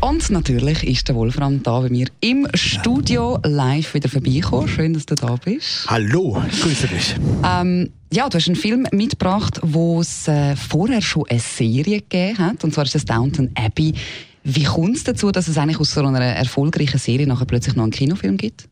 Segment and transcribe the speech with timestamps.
[0.00, 4.68] Und natürlich ist der Wolfram da bei mir im Studio live wieder vorbeigekommen.
[4.68, 5.86] Schön, dass du da bist.
[5.88, 7.16] Hallo, grüße dich.
[7.44, 12.38] Ähm, ja, du hast einen Film mitgebracht, wo es äh, vorher schon eine Serie gegeben
[12.38, 13.92] hat, und zwar ist das Downton Abbey.
[14.44, 17.82] Wie kommt es dazu, dass es eigentlich aus so einer erfolgreichen Serie nachher plötzlich noch
[17.82, 18.68] einen Kinofilm gibt?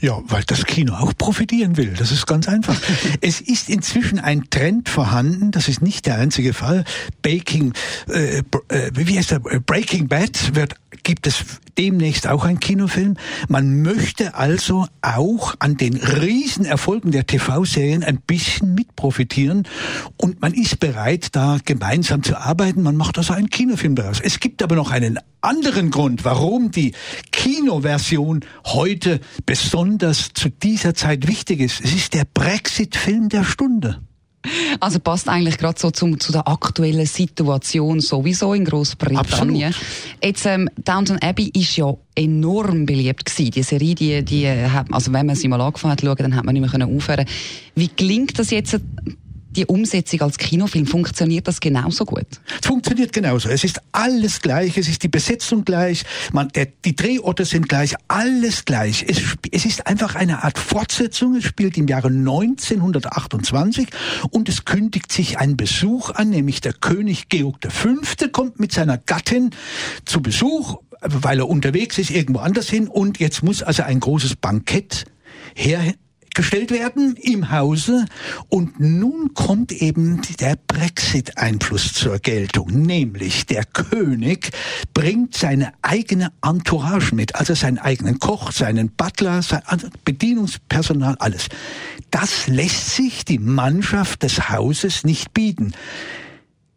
[0.00, 1.94] Ja, weil das Kino auch profitieren will.
[1.96, 2.80] Das ist ganz einfach.
[3.20, 6.84] es ist inzwischen ein Trend vorhanden, das ist nicht der einzige Fall.
[7.22, 7.72] Baking,
[8.08, 8.38] äh,
[8.68, 9.40] äh, wie heißt der?
[9.40, 11.44] Breaking Bad wird gibt es
[11.78, 13.16] demnächst auch einen Kinofilm.
[13.48, 19.66] Man möchte also auch an den Riesenerfolgen der TV-Serien ein bisschen mitprofitieren
[20.16, 22.82] und man ist bereit, da gemeinsam zu arbeiten.
[22.82, 24.20] Man macht also einen Kinofilm daraus.
[24.20, 26.92] Es gibt aber noch einen anderen Grund, warum die
[27.32, 31.84] Kinoversion heute besonders zu dieser Zeit wichtig ist.
[31.84, 34.00] Es ist der Brexit-Film der Stunde.
[34.80, 39.68] Also passt eigentlich gerade so zum, zu der aktuellen Situation sowieso in Großbritannien.
[39.68, 40.22] Absolut.
[40.22, 43.50] Jetzt ähm, Downton Abbey ist ja enorm beliebt gewesen.
[43.50, 46.36] Die Serie, die, die hat, also wenn man sie mal angefangen hat zu schauen, dann
[46.36, 47.26] hat man nicht mehr aufhören.
[47.74, 48.80] Wie gelingt das jetzt
[49.56, 52.26] die Umsetzung als Kinofilm, funktioniert das genauso gut?
[52.60, 53.48] Es funktioniert genauso.
[53.48, 57.94] Es ist alles gleich, es ist die Besetzung gleich, man, der, die Drehorte sind gleich,
[58.08, 59.04] alles gleich.
[59.08, 61.36] Es, es ist einfach eine Art Fortsetzung.
[61.36, 63.88] Es spielt im Jahre 1928
[64.30, 67.96] und es kündigt sich ein Besuch an, nämlich der König Georg V.
[68.32, 69.50] kommt mit seiner Gattin
[70.04, 74.36] zu Besuch, weil er unterwegs ist, irgendwo anders hin und jetzt muss also ein großes
[74.36, 75.04] Bankett
[75.54, 75.94] her
[76.34, 78.04] gestellt werden im Hause.
[78.48, 84.50] Und nun kommt eben der Brexit-Einfluss zur Geltung, nämlich der König
[84.92, 89.62] bringt seine eigene Entourage mit, also seinen eigenen Koch, seinen Butler, sein
[90.04, 91.48] Bedienungspersonal, alles.
[92.10, 95.72] Das lässt sich die Mannschaft des Hauses nicht bieten.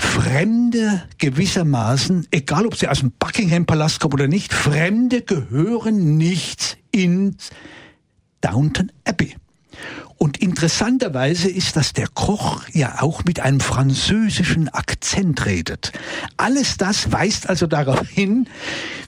[0.00, 6.78] Fremde gewissermaßen, egal ob sie aus dem Buckingham Palast kommen oder nicht, Fremde gehören nicht
[6.90, 7.50] ins
[8.40, 9.36] Downton Abbey.
[10.16, 15.92] Und interessanterweise ist, dass der Koch ja auch mit einem französischen Akzent redet.
[16.36, 18.46] Alles das weist also darauf hin,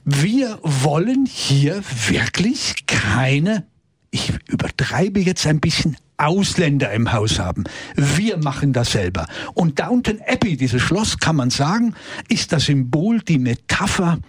[0.05, 3.67] wir wollen hier wirklich keine,
[4.09, 7.63] ich übertreibe jetzt ein bisschen, Ausländer im Haus haben.
[7.95, 9.27] Wir machen das selber.
[9.53, 11.95] Und Downton Abbey, dieses Schloss, kann man sagen,
[12.29, 14.19] ist das Symbol, die Metapher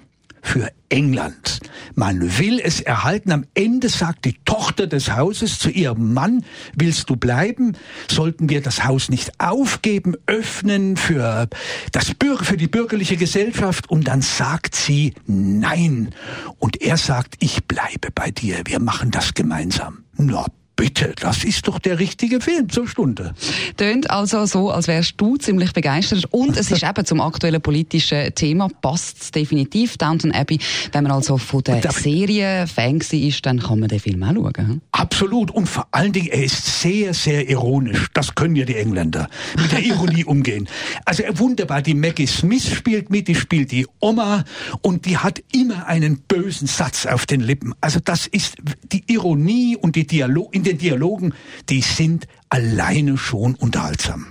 [0.44, 1.58] für England.
[1.94, 3.32] Man will es erhalten.
[3.32, 6.44] Am Ende sagt die Tochter des Hauses zu ihrem Mann,
[6.76, 7.76] willst du bleiben?
[8.08, 11.48] Sollten wir das Haus nicht aufgeben, öffnen für
[11.90, 13.90] das Bürger, für die bürgerliche Gesellschaft?
[13.90, 16.14] Und dann sagt sie nein.
[16.58, 18.60] Und er sagt, ich bleibe bei dir.
[18.66, 20.04] Wir machen das gemeinsam.
[20.16, 20.46] Na,
[20.84, 23.32] Bitte, das ist doch der richtige Film zur Stunde.
[23.78, 26.26] Tönt also so, als wärst du ziemlich begeistert.
[26.30, 29.96] Und es ist eben zum aktuellen politischen Thema, passt es definitiv.
[29.96, 30.58] Downton Abbey,
[30.92, 34.82] wenn man also von der Serie Fan ist, dann kann man den Film auch schauen.
[34.92, 35.50] Absolut.
[35.52, 38.08] Und vor allen Dingen, er ist sehr, sehr ironisch.
[38.12, 39.30] Das können ja die Engländer.
[39.58, 40.68] Mit der Ironie umgehen.
[41.06, 41.80] Also wunderbar.
[41.80, 44.44] Die Maggie Smith spielt mit, die spielt die Oma
[44.82, 47.72] und die hat immer einen bösen Satz auf den Lippen.
[47.80, 48.56] Also das ist
[48.92, 51.34] die Ironie und die Dialog, in den Dialogen,
[51.68, 54.26] die sind alleine schon unterhaltsam.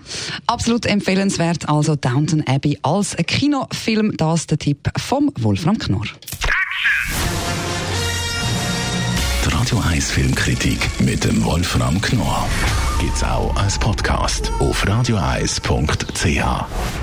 [0.47, 4.15] Absolut empfehlenswert, also Downton Abbey als Kinofilm.
[4.17, 6.05] Das ist der Tipp vom Wolfram Knorr.
[9.45, 12.47] Die Radio 1 Filmkritik mit dem Wolfram Knorr
[12.99, 17.02] gibt's auch als Podcast auf radioeis.ch.